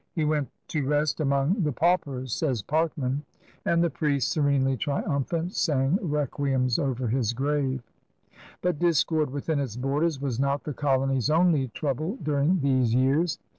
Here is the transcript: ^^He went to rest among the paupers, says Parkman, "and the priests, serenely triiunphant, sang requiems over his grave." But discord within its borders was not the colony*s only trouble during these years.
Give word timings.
^^He 0.17 0.27
went 0.27 0.49
to 0.69 0.83
rest 0.83 1.19
among 1.19 1.61
the 1.61 1.71
paupers, 1.71 2.33
says 2.33 2.63
Parkman, 2.63 3.23
"and 3.63 3.83
the 3.83 3.89
priests, 3.91 4.31
serenely 4.31 4.75
triiunphant, 4.75 5.51
sang 5.53 5.99
requiems 6.01 6.79
over 6.79 7.07
his 7.07 7.33
grave." 7.33 7.83
But 8.63 8.79
discord 8.79 9.29
within 9.29 9.59
its 9.59 9.75
borders 9.77 10.19
was 10.19 10.39
not 10.39 10.63
the 10.63 10.73
colony*s 10.73 11.29
only 11.29 11.67
trouble 11.67 12.17
during 12.23 12.61
these 12.61 12.95
years. 12.95 13.37